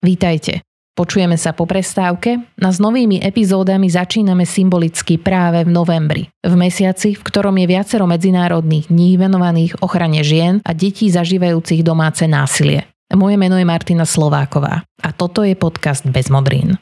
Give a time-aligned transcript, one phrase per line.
[0.00, 0.64] Vítajte.
[0.96, 6.24] Počujeme sa po prestávke a s novými epizódami začíname symbolicky práve v novembri.
[6.40, 12.24] V mesiaci, v ktorom je viacero medzinárodných dní venovaných ochrane žien a detí zažívajúcich domáce
[12.24, 12.88] násilie.
[13.12, 16.80] Moje meno je Martina Slováková a toto je podcast Bez modrín.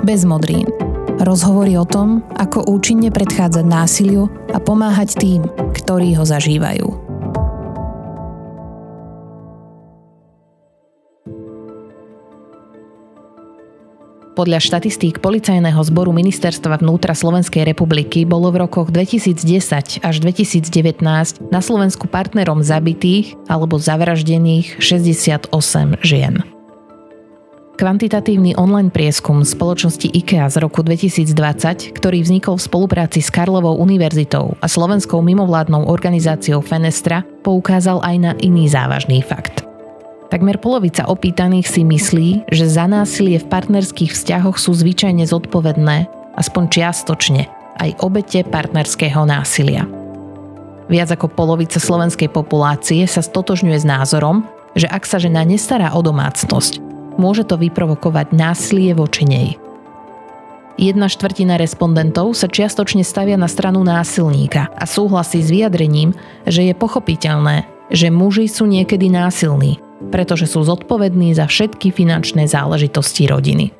[0.00, 0.64] Bez modrín.
[1.20, 5.44] Rozhovory o tom, ako účinne predchádzať násiliu a pomáhať tým,
[5.76, 7.09] ktorí ho zažívajú.
[14.40, 21.04] Podľa štatistík Policajného zboru Ministerstva vnútra Slovenskej republiky bolo v rokoch 2010 až 2019
[21.52, 25.52] na Slovensku partnerom zabitých alebo zavraždených 68
[26.00, 26.40] žien.
[27.76, 34.56] Kvantitatívny online prieskum spoločnosti IKEA z roku 2020, ktorý vznikol v spolupráci s Karlovou univerzitou
[34.64, 39.59] a slovenskou mimovládnou organizáciou Fenestra, poukázal aj na iný závažný fakt.
[40.30, 46.06] Takmer polovica opýtaných si myslí, že za násilie v partnerských vzťahoch sú zvyčajne zodpovedné,
[46.38, 47.50] aspoň čiastočne,
[47.82, 49.90] aj obete partnerského násilia.
[50.86, 54.46] Viac ako polovica slovenskej populácie sa stotožňuje s názorom,
[54.78, 56.78] že ak sa žena nestará o domácnosť,
[57.18, 59.48] môže to vyprovokovať násilie voči nej.
[60.78, 66.14] Jedna štvrtina respondentov sa čiastočne stavia na stranu násilníka a súhlasí s vyjadrením,
[66.46, 73.28] že je pochopiteľné, že muži sú niekedy násilní, pretože sú zodpovední za všetky finančné záležitosti
[73.28, 73.76] rodiny.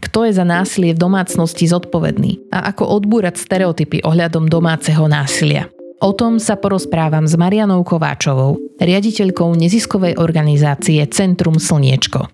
[0.00, 5.68] Kto je za násilie v domácnosti zodpovedný a ako odbúrať stereotypy ohľadom domáceho násilia?
[5.98, 12.30] O tom sa porozprávam s Marianou Kováčovou, riaditeľkou neziskovej organizácie Centrum Slniečko.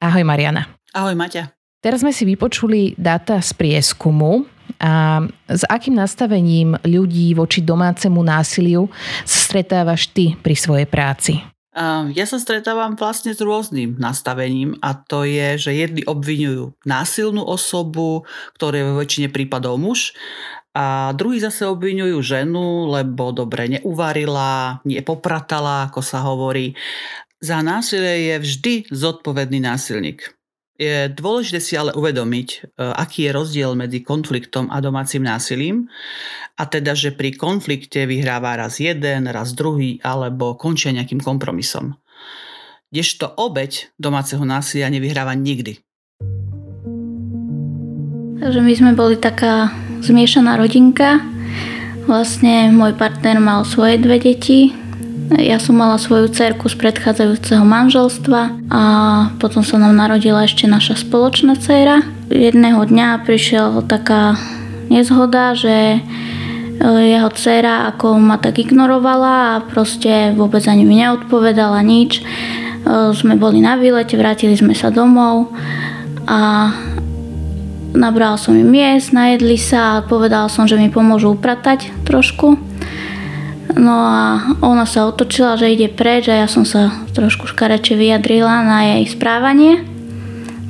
[0.00, 0.80] Ahoj Mariana.
[0.96, 1.59] Ahoj Maťa.
[1.80, 4.44] Teraz sme si vypočuli dáta z prieskumu
[4.76, 8.92] a s akým nastavením ľudí voči domácemu násiliu
[9.24, 11.40] stretávaš ty pri svojej práci?
[12.12, 18.28] Ja sa stretávam vlastne s rôznym nastavením a to je, že jedni obvinujú násilnú osobu,
[18.60, 20.12] ktorý je vo väčšine prípadov muž
[20.76, 26.76] a druhí zase obvinujú ženu, lebo dobre neuvarila, nepopratala, ako sa hovorí.
[27.40, 30.28] Za násilie je vždy zodpovedný násilník.
[30.80, 35.92] Je dôležité si ale uvedomiť, e, aký je rozdiel medzi konfliktom a domácim násilím
[36.56, 42.00] a teda, že pri konflikte vyhráva raz jeden, raz druhý alebo končia nejakým kompromisom.
[42.88, 45.84] Kdežto obeď domáceho násilia nevyhráva nikdy.
[48.40, 49.68] Takže my sme boli taká
[50.00, 51.20] zmiešaná rodinka.
[52.08, 54.72] Vlastne môj partner mal svoje dve deti,
[55.40, 58.82] ja som mala svoju cerku z predchádzajúceho manželstva a
[59.38, 62.02] potom sa nám narodila ešte naša spoločná dcera.
[62.30, 64.34] Jedného dňa prišiel taká
[64.90, 65.98] nezhoda, že e,
[66.84, 72.20] jeho dcera ako ma tak ignorovala a proste vôbec ani mi neodpovedala nič.
[72.20, 72.22] E,
[73.14, 75.54] sme boli na výlete, vrátili sme sa domov
[76.26, 76.70] a
[77.94, 82.69] nabral som im miest, najedli sa a povedal som, že mi pomôžu upratať trošku.
[83.76, 84.22] No a
[84.64, 89.04] ona sa otočila, že ide preč a ja som sa trošku škareče vyjadrila na jej
[89.14, 89.86] správanie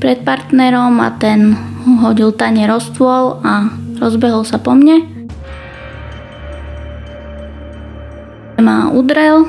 [0.00, 1.56] pred partnerom a ten
[2.05, 3.69] hodil tanie rozstôl a
[4.00, 5.05] rozbehol sa po mne.
[8.61, 9.49] Ma udrel,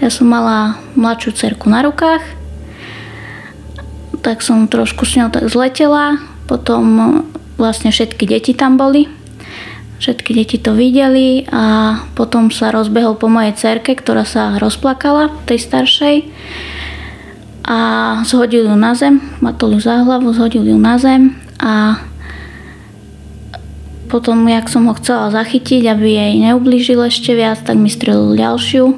[0.00, 2.24] ja som mala mladšiu cerku na rukách,
[4.24, 7.20] tak som trošku s ňou tak zletela, potom
[7.60, 9.08] vlastne všetky deti tam boli,
[9.96, 15.56] Všetky deti to videli a potom sa rozbehol po mojej cerke, ktorá sa rozplakala, tej
[15.64, 16.16] staršej
[17.66, 17.78] a
[18.22, 21.98] zhodil ju na zem, matol ju za hlavu, zhodil ju na zem a
[24.06, 28.94] potom, jak som ho chcela zachytiť, aby jej neublížil ešte viac, tak mi strelil ďalšiu.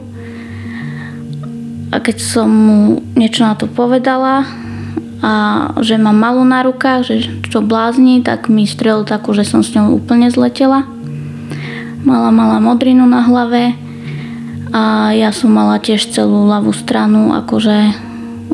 [1.88, 4.44] A keď som mu niečo na to povedala,
[5.18, 5.32] a
[5.82, 7.14] že mám malú na rukách, že
[7.50, 10.86] čo blázni, tak mi strelil takú, že som s ňou úplne zletela.
[12.06, 13.74] Mala mala modrinu na hlave
[14.70, 17.76] a ja som mala tiež celú ľavú stranu, akože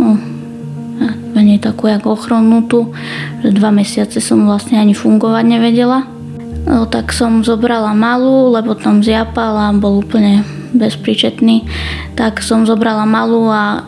[0.00, 0.16] no,
[1.36, 2.96] menej takú jak ochronnutú,
[3.44, 6.08] že dva mesiace som vlastne ani fungovať nevedela.
[6.64, 11.68] No, tak som zobrala malú, lebo tam zjapal a bol úplne bezpríčetný.
[12.16, 13.84] Tak som zobrala malú a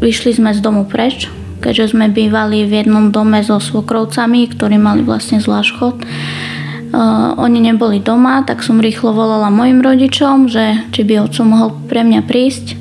[0.00, 1.28] vyšli sme z domu preč
[1.66, 5.98] keďže sme bývali v jednom dome so svokrovcami, ktorí mali vlastne zvlášť chod.
[5.98, 11.74] Uh, oni neboli doma, tak som rýchlo volala mojim rodičom, že či by otco mohol
[11.90, 12.78] pre mňa prísť.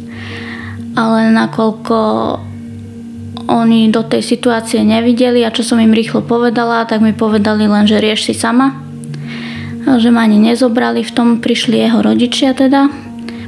[0.93, 1.97] Ale nakoľko
[3.49, 7.89] oni do tej situácie nevideli a čo som im rýchlo povedala, tak mi povedali len,
[7.89, 8.77] že rieš si sama.
[9.85, 12.89] že ma ani nezobrali, v tom prišli jeho rodičia teda,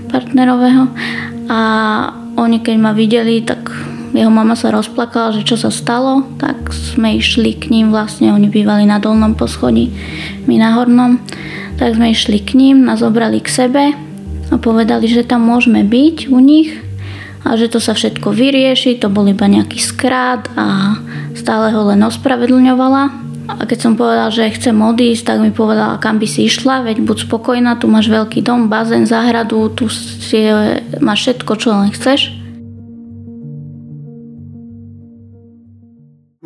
[0.09, 0.89] partnerového
[1.49, 1.59] a
[2.37, 3.73] oni keď ma videli, tak
[4.17, 8.49] jeho mama sa rozplakala, že čo sa stalo, tak sme išli k ním, vlastne oni
[8.49, 9.93] bývali na dolnom poschodí,
[10.49, 11.21] my na hornom,
[11.77, 13.83] tak sme išli k ním, nás zobrali k sebe
[14.49, 16.73] a povedali, že tam môžeme byť u nich
[17.45, 20.97] a že to sa všetko vyrieši, to bol iba nejaký skrát a
[21.37, 26.19] stále ho len ospravedlňovala a keď som povedala, že chcem odísť, tak mi povedala, kam
[26.19, 30.51] by si išla, veď buď spokojná, tu máš veľký dom, bazén, záhradu, tu si,
[30.99, 32.36] máš všetko, čo len chceš.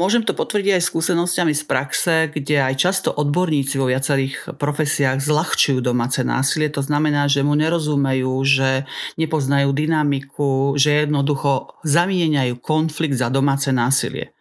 [0.02, 5.78] Môžem to potvrdiť aj skúsenosťami z praxe, kde aj často odborníci vo viacerých profesiách zľahčujú
[5.78, 6.74] domáce násilie.
[6.74, 8.90] To znamená, že mu nerozumejú, že
[9.22, 14.34] nepoznajú dynamiku, že jednoducho zamieňajú konflikt za domáce násilie.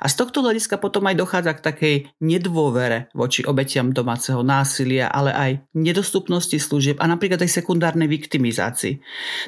[0.00, 5.30] A z tohto hľadiska potom aj dochádza k takej nedôvere voči obetiam domáceho násilia, ale
[5.34, 9.00] aj nedostupnosti služieb a napríklad aj sekundárnej viktimizácii.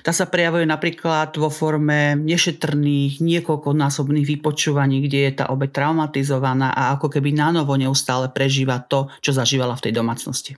[0.04, 6.94] Tá sa prejavuje napríklad vo forme nešetrných, niekoľkonásobných vypočúvaní, kde je tá obeť traumatizovaná a
[6.96, 10.52] ako keby nanovo neustále prežíva to, čo zažívala v tej domácnosti.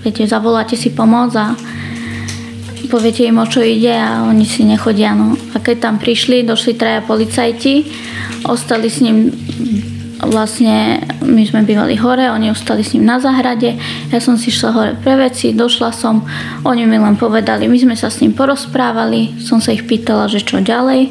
[0.00, 1.52] Viete, zavoláte si pomoc a
[2.90, 5.14] poviete im, o čo ide a oni si nechodia.
[5.14, 5.38] No.
[5.60, 7.86] Keď tam prišli, došli traja policajti,
[8.48, 9.30] ostali s ním
[10.20, 13.80] vlastne my sme bývali hore, oni ostali s ním na záhrade,
[14.12, 16.20] ja som si šla hore pre veci, došla som,
[16.60, 20.44] oni mi len povedali, my sme sa s ním porozprávali, som sa ich pýtala, že
[20.44, 21.08] čo ďalej,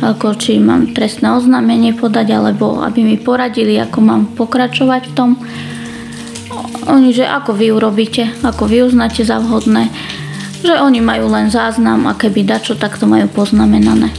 [0.00, 5.30] ako či mám trestné oznámenie podať, alebo aby mi poradili, ako mám pokračovať v tom.
[6.88, 9.92] Oni, že ako vy urobíte, ako vy uznáte za vhodné
[10.62, 14.10] že oni majú len záznam a keby dačo, tak to majú poznamenané.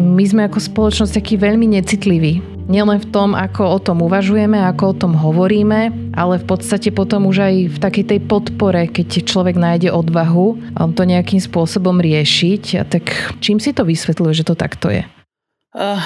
[0.00, 2.40] My sme ako spoločnosť takí veľmi necitliví.
[2.70, 7.26] Nielen v tom, ako o tom uvažujeme, ako o tom hovoríme, ale v podstate potom
[7.26, 12.64] už aj v takej tej podpore, keď človek nájde odvahu um, to nejakým spôsobom riešiť.
[12.78, 13.10] A tak
[13.42, 15.02] čím si to vysvetľuje, že to takto je?
[15.74, 15.98] Uh,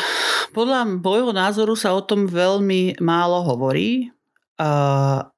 [0.56, 4.13] podľa môjho názoru sa o tom veľmi málo hovorí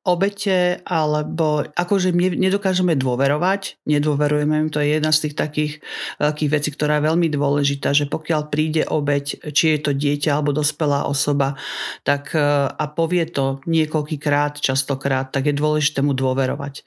[0.05, 5.73] obete, alebo akože nedokážeme dôverovať, nedôverujeme im, to je jedna z tých takých
[6.21, 10.53] veľkých vecí, ktorá je veľmi dôležitá, že pokiaľ príde obeť, či je to dieťa alebo
[10.53, 11.57] dospelá osoba,
[12.05, 16.85] tak a povie to niekoľkýkrát, častokrát, tak je dôležité mu dôverovať.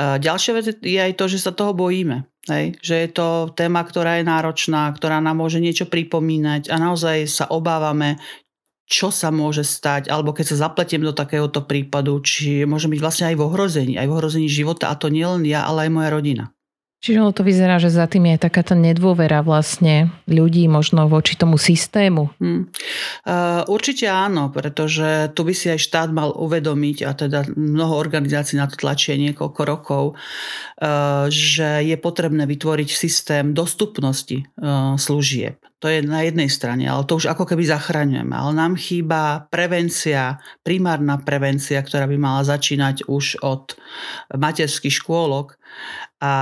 [0.00, 2.24] Ďalšia vec je aj to, že sa toho bojíme.
[2.50, 7.30] Hej, že je to téma, ktorá je náročná, ktorá nám môže niečo pripomínať a naozaj
[7.30, 8.18] sa obávame,
[8.86, 13.26] čo sa môže stať, alebo keď sa zapletiem do takéhoto prípadu, či môže byť vlastne
[13.32, 16.44] aj v ohrození, aj v ohrození života, a to nielen ja, ale aj moja rodina.
[17.02, 21.58] Čiže ono to vyzerá, že za tým je takáto nedôvera vlastne ľudí možno voči tomu
[21.58, 22.30] systému.
[22.38, 22.70] Hmm.
[23.26, 28.54] Uh, určite áno, pretože tu by si aj štát mal uvedomiť, a teda mnoho organizácií
[28.54, 35.58] na to tlačie niekoľko rokov, uh, že je potrebné vytvoriť systém dostupnosti uh, služieb.
[35.82, 38.30] To je na jednej strane, ale to už ako keby zachraňujeme.
[38.30, 43.74] Ale nám chýba prevencia, primárna prevencia, ktorá by mala začínať už od
[44.30, 45.58] materských škôlok
[46.22, 46.32] a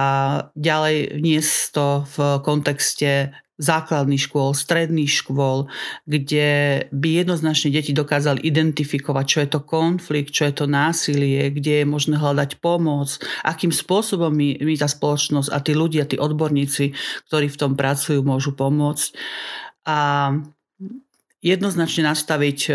[0.56, 5.69] ďalej vniesť to v kontexte základných škôl, stredných škôl,
[6.09, 11.85] kde by jednoznačne deti dokázali identifikovať, čo je to konflikt, čo je to násilie, kde
[11.85, 16.96] je možné hľadať pomoc, akým spôsobom my, my tá spoločnosť a tí ľudia, tí odborníci,
[17.29, 19.13] ktorí v tom pracujú, môžu pomôcť.
[19.84, 19.99] A
[21.41, 22.73] jednoznačne nastaviť e,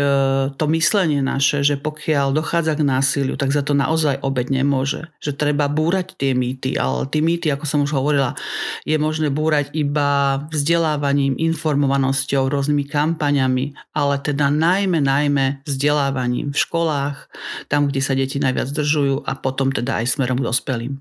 [0.58, 5.06] to myslenie naše, že pokiaľ dochádza k násiliu, tak za to naozaj obed nemôže.
[5.22, 8.34] Že treba búrať tie mýty, ale tie mýty, ako som už hovorila,
[8.82, 17.30] je možné búrať iba vzdelávaním, informovanosťou, rôznymi kampaňami, ale teda najmä, najmä vzdelávaním v školách,
[17.70, 20.98] tam, kde sa deti najviac držujú a potom teda aj smerom k dospelým.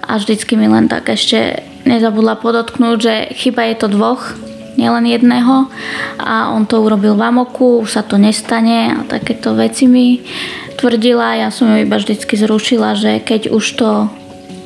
[0.00, 4.32] A vždycky mi len tak ešte nezabudla podotknúť, že chyba je to dvoch,
[4.78, 5.66] nielen jedného
[6.20, 10.20] a on to urobil v amoku, už sa to nestane a takéto veci mi
[10.78, 11.40] tvrdila.
[11.40, 14.08] Ja som ju iba vždycky zrušila, že keď už to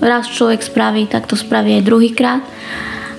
[0.04, 2.42] raz človek spraví, tak to spraví aj druhýkrát.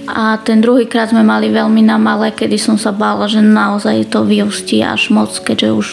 [0.06, 4.22] A ten druhýkrát sme mali veľmi na malé, kedy som sa bála, že naozaj to
[4.22, 5.88] vyústi až moc, keďže už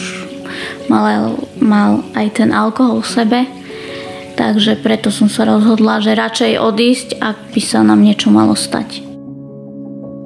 [0.92, 3.40] mal, mal aj ten alkohol v sebe.
[4.37, 9.12] Takže preto som sa rozhodla, že radšej odísť, ak by sa nám niečo malo stať.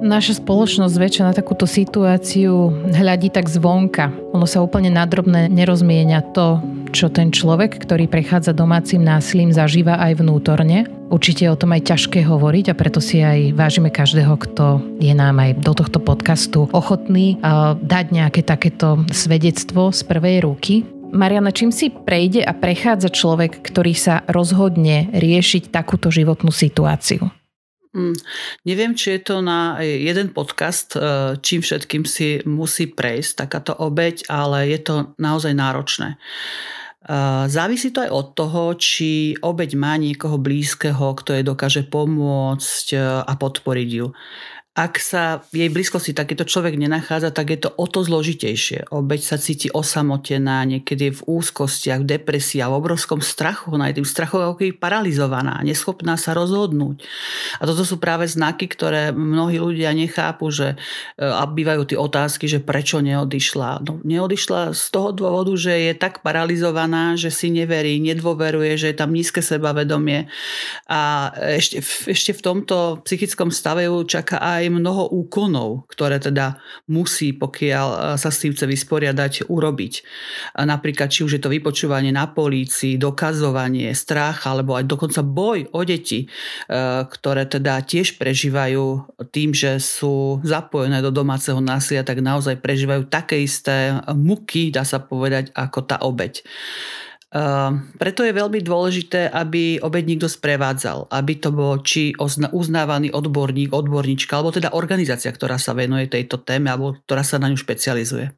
[0.07, 4.07] Naša spoločnosť väčšia na takúto situáciu hľadí tak zvonka.
[4.31, 6.63] Ono sa úplne nadrobne nerozmienia to,
[6.95, 10.87] čo ten človek, ktorý prechádza domácim násilím, zažíva aj vnútorne.
[11.11, 15.11] Určite je o tom aj ťažké hovoriť a preto si aj vážime každého, kto je
[15.11, 17.35] nám aj do tohto podcastu ochotný
[17.83, 20.87] dať nejaké takéto svedectvo z prvej ruky.
[21.11, 27.27] Mariana, čím si prejde a prechádza človek, ktorý sa rozhodne riešiť takúto životnú situáciu?
[27.97, 28.13] Mm,
[28.69, 34.29] neviem, či je to na jeden podcast, e, čím všetkým si musí prejsť takáto obeď,
[34.29, 36.13] ale je to naozaj náročné.
[36.13, 36.17] E,
[37.49, 42.87] závisí to aj od toho, či obeď má niekoho blízkeho, kto jej dokáže pomôcť
[43.25, 44.13] a podporiť ju
[44.77, 48.93] ak sa v jej blízkosti takýto človek nenachádza, tak je to o to zložitejšie.
[48.93, 53.73] Obeď sa cíti osamotená, niekedy je v úzkostiach, v depresii a v obrovskom strachu.
[53.73, 57.01] Ona je tým strachom ako paralizovaná, neschopná sa rozhodnúť.
[57.57, 60.77] A toto sú práve znaky, ktoré mnohí ľudia nechápu, že
[61.17, 63.81] e, a bývajú tie otázky, že prečo neodišla.
[63.81, 68.97] No, neodišla z toho dôvodu, že je tak paralizovaná, že si neverí, nedôveruje, že je
[69.01, 70.29] tam nízke sebavedomie.
[70.85, 71.81] A ešte,
[72.13, 76.59] ešte v tomto psychickom stave ju čaká aj aj mnoho úkonov, ktoré teda
[76.91, 79.93] musí, pokiaľ e, sa s tým chce vysporiadať, urobiť.
[80.59, 85.71] A napríklad, či už je to vypočúvanie na polícii, dokazovanie, strach, alebo aj dokonca boj
[85.71, 86.27] o deti, e,
[87.07, 93.39] ktoré teda tiež prežívajú tým, že sú zapojené do domáceho násilia, tak naozaj prežívajú také
[93.39, 96.43] isté muky, dá sa povedať, ako tá obeď.
[97.27, 102.15] Ehm, preto je veľmi dôležité, aby obeď niekto sprevádzal, aby to bol či
[102.55, 107.51] uznávaný odborník, odborníčka, alebo teda organizácia, ktorá sa venuje tejto téme, alebo ktorá sa na
[107.51, 108.31] ňu špecializuje.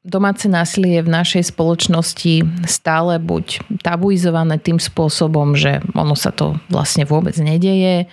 [0.00, 6.56] Domáce násilie je v našej spoločnosti stále buď tabuizované tým spôsobom, že ono sa to
[6.72, 8.08] vlastne vôbec nedeje,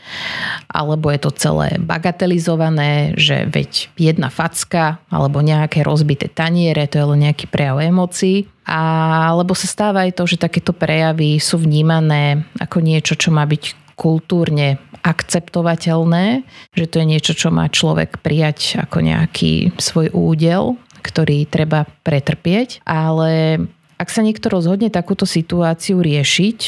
[0.67, 7.07] alebo je to celé bagatelizované, že veď jedna facka alebo nejaké rozbité taniere, to je
[7.07, 8.51] len nejaký prejav emócií.
[8.67, 13.95] Alebo sa stáva aj to, že takéto prejavy sú vnímané ako niečo, čo má byť
[13.95, 14.75] kultúrne
[15.07, 16.43] akceptovateľné,
[16.75, 20.75] že to je niečo, čo má človek prijať ako nejaký svoj údel
[21.07, 23.63] ktorý treba pretrpieť, ale
[23.97, 26.59] ak sa niekto rozhodne takúto situáciu riešiť,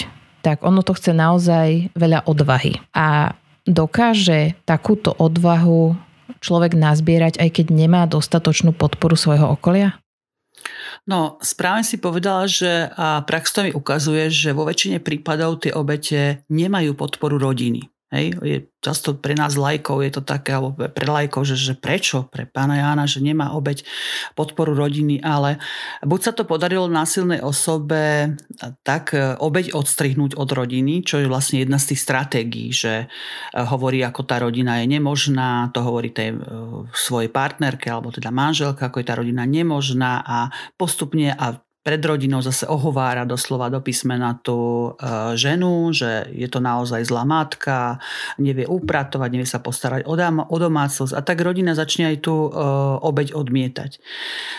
[0.41, 2.79] tak ono to chce naozaj veľa odvahy.
[2.96, 3.36] A
[3.67, 5.93] dokáže takúto odvahu
[6.39, 10.00] človek nazbierať, aj keď nemá dostatočnú podporu svojho okolia?
[11.08, 15.72] No, správne si povedala, že a prax to mi ukazuje, že vo väčšine prípadov tie
[15.74, 17.88] obete nemajú podporu rodiny.
[18.10, 22.25] Hej, je často pre nás lajkov je to také, alebo pre lajkov, že, že prečo?
[22.25, 23.86] Pre pána Jána, že nemá obeď
[24.34, 25.62] podporu rodiny, ale
[26.01, 28.34] buď sa to podarilo násilnej osobe
[28.82, 33.08] tak e, obeď odstrihnúť od rodiny, čo je vlastne jedna z tých stratégií, že e,
[33.62, 36.38] hovorí, ako tá rodina je nemožná, to hovorí tej e,
[36.89, 40.50] svojej partnerke, alebo teda manželka, ako je tá rodina nemožná a
[40.82, 46.60] postupne a pred rodinou zase ohovára doslova do písmena tú e, ženu, že je to
[46.60, 48.04] naozaj zlá matka,
[48.36, 52.36] nevie upratovať, nevie sa postarať o, dám, o domácnosť a tak rodina začne aj tú
[52.48, 52.50] e,
[53.00, 54.04] obeď odmietať.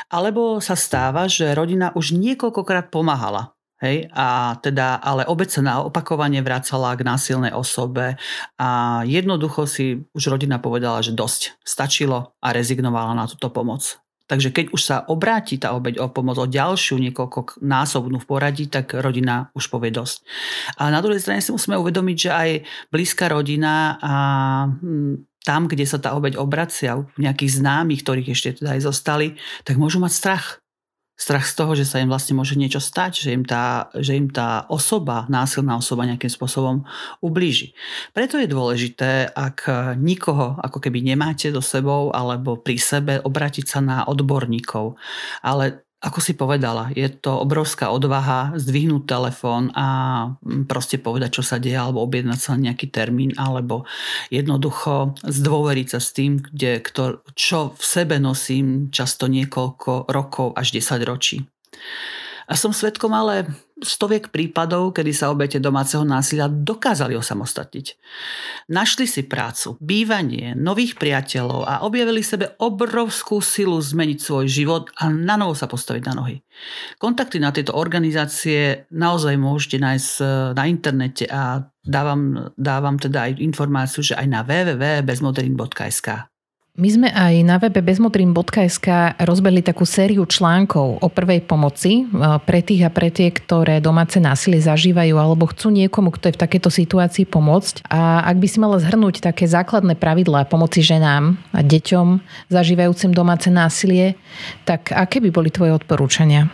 [0.09, 5.81] Alebo sa stáva, že rodina už niekoľkokrát pomáhala Hej, a teda, ale obec sa na
[5.81, 8.21] opakovanie vracala k násilnej osobe
[8.61, 14.00] a jednoducho si už rodina povedala, že dosť, stačilo a rezignovala na túto pomoc.
[14.31, 18.71] Takže keď už sa obráti tá obeď o pomoc o ďalšiu niekoľko násobnú v poradí,
[18.71, 20.23] tak rodina už povie dosť.
[20.79, 22.51] A na druhej strane si musíme uvedomiť, že aj
[22.95, 24.15] blízka rodina a
[24.71, 29.35] hm, tam, kde sa tá obeď obracia, nejakých známych, ktorých ešte teda aj zostali,
[29.67, 30.63] tak môžu mať strach
[31.21, 34.33] strach z toho, že sa im vlastne môže niečo stať, že im tá, že im
[34.33, 36.89] tá osoba, násilná osoba nejakým spôsobom
[37.21, 37.77] ublíži.
[38.17, 39.69] Preto je dôležité, ak
[40.01, 44.97] nikoho ako keby nemáte do sebou alebo pri sebe, obratiť sa na odborníkov.
[45.45, 49.87] Ale ako si povedala, je to obrovská odvaha zdvihnúť telefón a
[50.41, 53.85] mm, proste povedať, čo sa deje, alebo objednať sa nejaký termín, alebo
[54.33, 60.81] jednoducho zdôveriť sa s tým, kde, kto, čo v sebe nosím často niekoľko rokov až
[60.81, 61.45] 10 ročí.
[62.51, 63.47] A som svetkom ale
[63.83, 67.87] stoviek prípadov, kedy sa obete domáceho násilia dokázali osamostatniť.
[68.71, 75.11] Našli si prácu, bývanie, nových priateľov a objavili sebe obrovskú silu zmeniť svoj život a
[75.11, 76.37] na novo sa postaviť na nohy.
[77.01, 83.41] Kontakty na tieto organizácie naozaj môžete nájsť e, na internete a dávam, dávam teda aj
[83.43, 86.30] informáciu, že aj na www.bezmoderin.sk.
[86.81, 92.65] My sme aj na webe bezmotrim.sk rozbehli takú sériu článkov o prvej pomoci e, pre
[92.65, 96.73] tých a pre tie, ktoré domáce násilie zažívajú alebo chcú niekomu, kto je v takejto
[96.73, 97.85] situácii pomôcť.
[97.85, 103.53] A ak by si mala zhrnúť také základné pravidlá pomoci ženám a deťom zažívajúcim domáce
[103.53, 104.17] násilie,
[104.65, 106.49] tak aké by boli tvoje odporúčania?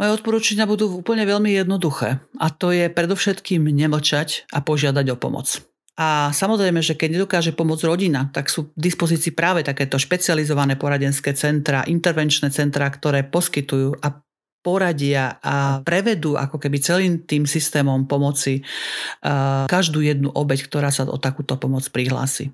[0.00, 5.60] Moje odporúčania budú úplne veľmi jednoduché a to je predovšetkým nemlčať a požiadať o pomoc.
[6.00, 11.36] A samozrejme, že keď nedokáže pomôcť rodina, tak sú v dispozícii práve takéto špecializované poradenské
[11.36, 14.24] centra, intervenčné centra, ktoré poskytujú a
[14.64, 18.64] poradia a prevedú ako keby celým tým systémom pomoci
[19.68, 22.52] každú jednu obeď, ktorá sa o takúto pomoc prihlási.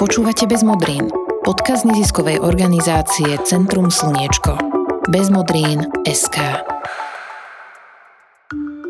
[0.00, 1.12] Počúvate bez modrín.
[1.44, 4.56] Podkaz neziskovej organizácie Centrum Slniečko.
[5.12, 6.60] Bezmodrín SK.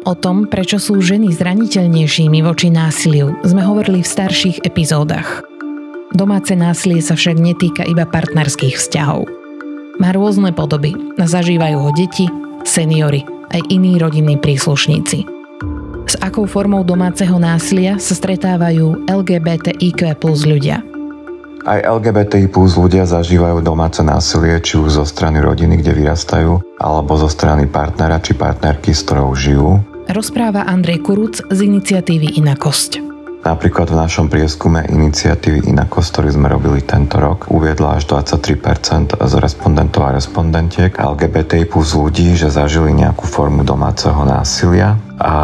[0.09, 5.45] O tom, prečo sú ženy zraniteľnejšími voči násiliu, sme hovorili v starších epizódach.
[6.17, 9.29] Domáce násilie sa však netýka iba partnerských vzťahov.
[10.01, 10.97] Má rôzne podoby.
[11.21, 12.27] Zažívajú ho deti,
[12.65, 15.29] seniory, aj iní rodinní príslušníci.
[16.09, 20.81] S akou formou domáceho násilia sa stretávajú LGBTIQ plus ľudia–
[21.61, 27.13] aj LGBTI plus ľudia zažívajú domáce násilie, či už zo strany rodiny, kde vyrastajú, alebo
[27.21, 29.77] zo strany partnera či partnerky, s ktorou žijú.
[30.11, 32.99] Rozpráva Andrej Kuruc z iniciatívy Inakosť.
[33.41, 39.35] Napríklad v našom prieskume iniciatívy Inakos, ktorý sme robili tento rok, uviedla až 23% z
[39.41, 45.35] respondentov a respondentiek LGBTI plus ľudí, že zažili nejakú formu domáceho násilia a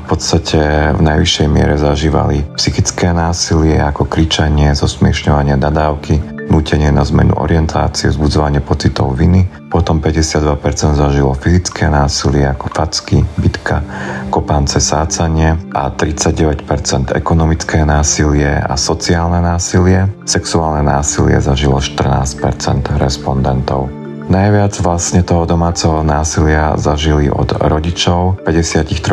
[0.00, 7.32] v podstate v najvyššej miere zažívali psychické násilie ako kričanie, zosmiešňovanie nadávky, nútenie na zmenu
[7.40, 9.48] orientácie, vzbudzovanie pocitov viny.
[9.72, 13.80] Potom 52% zažilo fyzické násilie ako facky, bitka,
[14.28, 20.12] kopance, sácanie a 39% ekonomické násilie a sociálne násilie.
[20.28, 24.01] Sexuálne násilie zažilo 14% respondentov.
[24.32, 29.12] Najviac vlastne toho domáceho násilia zažili od rodičov, 53%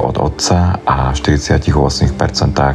[0.00, 2.16] od otca a 48%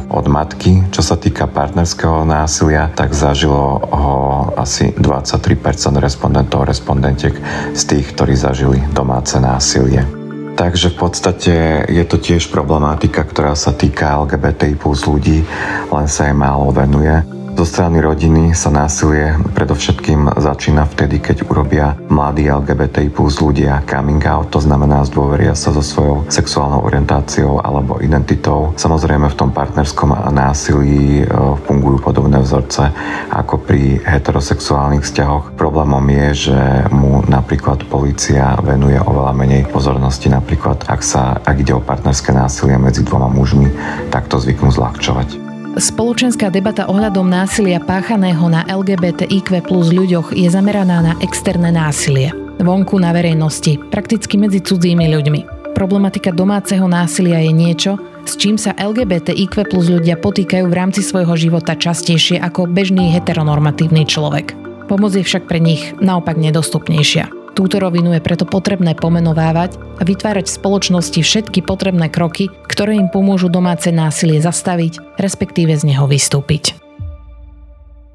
[0.06, 0.86] od matky.
[0.94, 4.16] Čo sa týka partnerského násilia, tak zažilo ho
[4.54, 7.34] asi 23% respondentov respondentiek
[7.74, 10.06] z tých, ktorí zažili domáce násilie.
[10.54, 11.54] Takže v podstate
[11.90, 15.42] je to tiež problematika, ktorá sa týka LGBTI plus ľudí,
[15.90, 17.37] len sa jej málo venuje.
[17.58, 24.22] Zo strany rodiny sa násilie predovšetkým začína vtedy, keď urobia mladí LGBTI plus ľudia coming
[24.30, 28.78] out, to znamená zdôveria sa so svojou sexuálnou orientáciou alebo identitou.
[28.78, 31.34] Samozrejme v tom partnerskom násilí e,
[31.66, 32.94] fungujú podobné vzorce
[33.34, 35.58] ako pri heterosexuálnych vzťahoch.
[35.58, 36.58] Problémom je, že
[36.94, 42.78] mu napríklad policia venuje oveľa menej pozornosti, napríklad ak sa ak ide o partnerské násilie
[42.78, 43.66] medzi dvoma mužmi,
[44.14, 45.47] tak to zvyknú zľahčovať.
[45.78, 52.34] Spoločenská debata ohľadom násilia páchaného na LGBTIQ plus ľuďoch je zameraná na externé násilie.
[52.58, 55.40] Vonku na verejnosti, prakticky medzi cudzími ľuďmi.
[55.78, 57.92] Problematika domáceho násilia je niečo,
[58.26, 64.02] s čím sa LGBTIQ plus ľudia potýkajú v rámci svojho života častejšie ako bežný heteronormatívny
[64.02, 64.58] človek.
[64.90, 67.37] Pomoc je však pre nich naopak nedostupnejšia.
[67.58, 73.10] Túto rovinu je preto potrebné pomenovávať a vytvárať v spoločnosti všetky potrebné kroky, ktoré im
[73.10, 76.78] pomôžu domáce násilie zastaviť, respektíve z neho vystúpiť.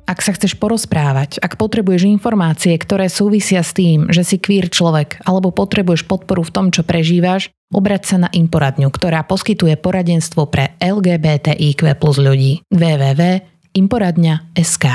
[0.08, 5.20] Ak sa chceš porozprávať, ak potrebuješ informácie, ktoré súvisia s tým, že si queer človek
[5.28, 10.80] alebo potrebuješ podporu v tom, čo prežívaš, obrať sa na Imporadňu, ktorá poskytuje poradenstvo pre
[10.80, 12.64] LGBTIQ plus ľudí.
[12.72, 14.86] www.imporadňa.sk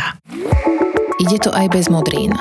[1.21, 2.33] Ide to aj bez modrín.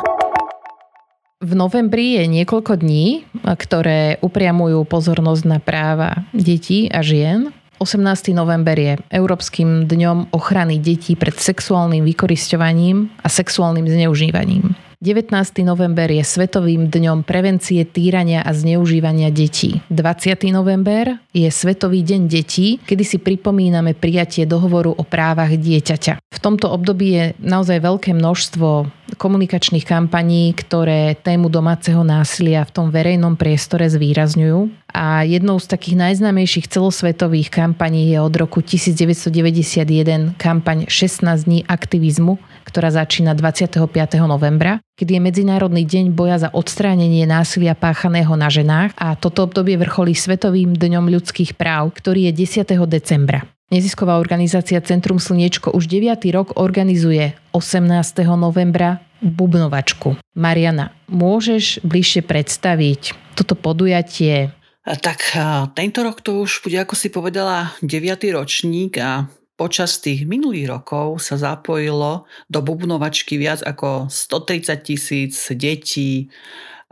[1.37, 7.53] V novembri je niekoľko dní, ktoré upriamujú pozornosť na práva detí a žien.
[7.77, 8.33] 18.
[8.33, 14.73] november je Európskym dňom ochrany detí pred sexuálnym vykoristovaním a sexuálnym zneužívaním.
[14.97, 15.61] 19.
[15.61, 19.77] november je Svetovým dňom prevencie týrania a zneužívania detí.
[19.93, 20.49] 20.
[20.49, 26.17] november je Svetový deň detí, kedy si pripomíname prijatie dohovoru o právach dieťaťa.
[26.17, 28.89] V tomto období je naozaj veľké množstvo
[29.21, 34.89] komunikačných kampaní, ktoré tému domáceho násilia v tom verejnom priestore zvýrazňujú.
[34.97, 42.41] A jednou z takých najznámejších celosvetových kampaní je od roku 1991 kampaň 16 dní aktivizmu,
[42.67, 43.87] ktorá začína 25.
[44.27, 49.79] novembra, kedy je Medzinárodný deň boja za odstránenie násilia páchaného na ženách a toto obdobie
[49.79, 52.67] vrcholí Svetovým dňom ľudských práv, ktorý je 10.
[52.91, 53.47] decembra.
[53.71, 56.19] Nezisková organizácia Centrum Slniečko už 9.
[56.35, 57.87] rok organizuje 18.
[58.35, 60.19] novembra bubnovačku.
[60.35, 64.55] Mariana, môžeš bližšie predstaviť toto podujatie?
[64.87, 65.35] Tak
[65.75, 68.07] tento rok to už bude, ako si povedala, 9.
[68.31, 69.27] ročník a
[69.57, 76.29] Počas tých minulých rokov sa zapojilo do bubnovačky viac ako 130 tisíc detí,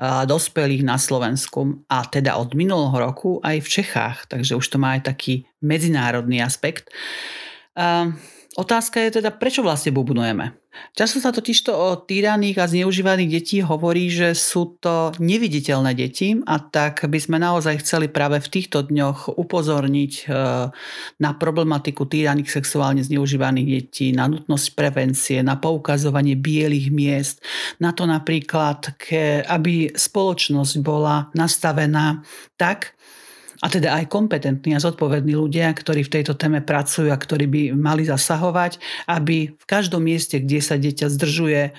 [0.01, 4.99] dospelých na Slovensku a teda od minulého roku aj v Čechách, takže už to má
[4.99, 6.91] aj taký medzinárodný aspekt.
[8.59, 10.51] Otázka je teda, prečo vlastne bubnujeme?
[10.95, 16.39] Často sa totiž to o týraných a zneužívaných detí hovorí, že sú to neviditeľné deti
[16.39, 20.25] a tak by sme naozaj chceli práve v týchto dňoch upozorniť e,
[21.19, 27.43] na problematiku týraných sexuálne zneužívaných detí, na nutnosť prevencie, na poukazovanie bielých miest,
[27.83, 28.95] na to napríklad,
[29.51, 32.23] aby spoločnosť bola nastavená
[32.55, 32.95] tak,
[33.63, 37.61] a teda aj kompetentní a zodpovední ľudia, ktorí v tejto téme pracujú a ktorí by
[37.71, 41.73] mali zasahovať, aby v každom mieste, kde sa dieťa zdržuje, eh,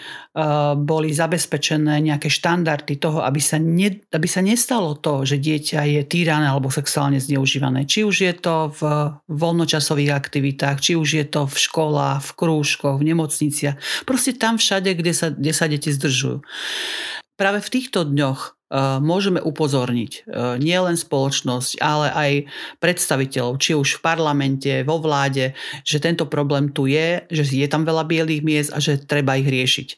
[0.81, 6.03] boli zabezpečené nejaké štandardy toho, aby sa, ne, aby sa nestalo to, že dieťa je
[6.09, 7.85] týrané alebo sexuálne zneužívané.
[7.85, 8.81] Či už je to v
[9.29, 13.77] voľnočasových aktivitách, či už je to v školách, v krúžkoch, v nemocniciach.
[14.09, 16.41] Proste tam všade, kde sa, kde sa deti zdržujú.
[17.37, 18.56] Práve v týchto dňoch
[18.99, 20.23] môžeme upozorniť eh,
[20.59, 22.33] nielen spoločnosť, ale aj
[22.83, 25.55] predstaviteľov, či už v parlamente, vo vláde,
[25.87, 29.47] že tento problém tu je, že je tam veľa bielých miest a že treba ich
[29.47, 29.89] riešiť.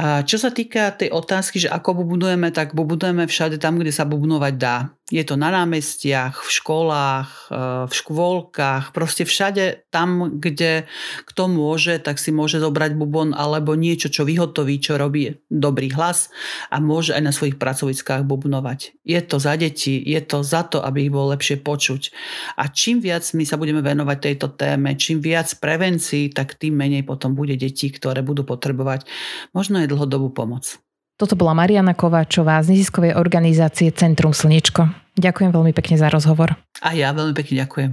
[0.00, 4.54] Čo sa týka tej otázky, že ako bubnujeme, tak bubnujeme všade tam, kde sa bubnovať
[4.54, 4.94] dá.
[5.10, 7.56] Je to na námestiach, v školách, e,
[7.90, 10.86] v škôlkach, proste všade tam, kde
[11.26, 16.30] kto môže, tak si môže zobrať bubon alebo niečo, čo vyhotoví, čo robí dobrý hlas
[16.70, 18.94] a môže aj na svojich pracoviskách bubnovať.
[19.02, 22.14] Je to za deti, je to za to, aby ich bolo lepšie počuť.
[22.54, 27.02] A čím viac my sa budeme venovať tejto téme, čím viac prevencií, tak tým menej
[27.02, 29.10] potom bude detí, ktoré budú potrebovať
[29.50, 30.78] možno aj dlhodobú pomoc.
[31.20, 34.88] Toto bola Mariana Kováčová z neziskovej organizácie Centrum Slniečko.
[35.20, 36.56] Ďakujem veľmi pekne za rozhovor.
[36.80, 37.90] A ja veľmi pekne ďakujem.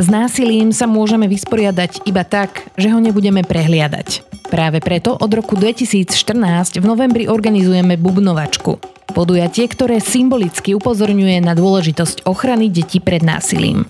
[0.00, 4.24] S násilím sa môžeme vysporiadať iba tak, že ho nebudeme prehliadať.
[4.48, 8.80] Práve preto od roku 2014 v novembri organizujeme Bubnovačku.
[9.12, 13.84] Podujatie, ktoré symbolicky upozorňuje na dôležitosť ochrany detí pred násilím.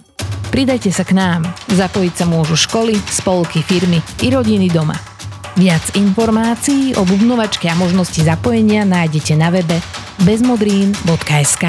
[0.51, 1.47] Pridajte sa k nám.
[1.71, 5.16] Zapojiť sa môžu školy, spolky, firmy i rodiny doma.
[5.57, 9.81] Viac informácií o bubnovačke a možnosti zapojenia nájdete na webe
[10.21, 11.65] bezmodrín.sk.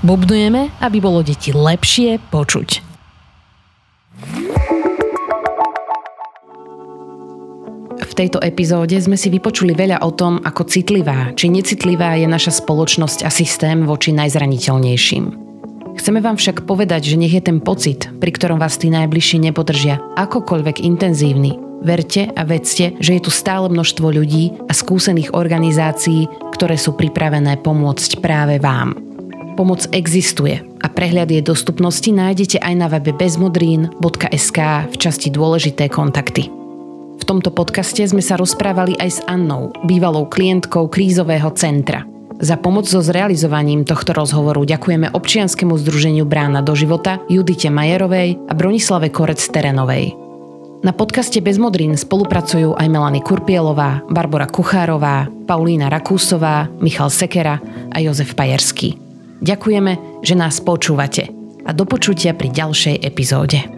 [0.00, 2.80] Bubnujeme, aby bolo deti lepšie počuť.
[8.08, 12.64] V tejto epizóde sme si vypočuli veľa o tom, ako citlivá či necitlivá je naša
[12.64, 15.24] spoločnosť a systém voči najzraniteľnejším.
[15.92, 20.00] Chceme vám však povedať, že nech je ten pocit, pri ktorom vás tí najbližší nepodržia,
[20.16, 26.74] akokoľvek intenzívny, Verte a vedzte, že je tu stále množstvo ľudí a skúsených organizácií, ktoré
[26.74, 28.98] sú pripravené pomôcť práve vám.
[29.54, 36.46] Pomoc existuje a prehľad jej dostupnosti nájdete aj na webe bezmodrín.sk v časti Dôležité kontakty.
[37.18, 42.06] V tomto podcaste sme sa rozprávali aj s Annou, bývalou klientkou krízového centra.
[42.38, 48.52] Za pomoc so zrealizovaním tohto rozhovoru ďakujeme občianskému združeniu Brána do života, Judite Majerovej a
[48.54, 50.27] Bronislave Korec-Terenovej.
[50.78, 57.58] Na podcaste Bez modrín spolupracujú aj Melany Kurpielová, Barbara Kuchárová, Paulína Rakúsová, Michal Sekera
[57.90, 58.94] a Jozef Pajerský.
[59.42, 61.34] Ďakujeme, že nás počúvate
[61.66, 63.77] a do počutia pri ďalšej epizóde.